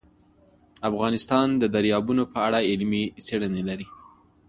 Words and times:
افغانستان 0.89 1.47
د 1.61 1.63
دریابونه 1.75 2.23
په 2.33 2.37
اړه 2.47 2.59
علمي 2.69 3.03
څېړنې 3.25 3.63
لري. 3.69 3.87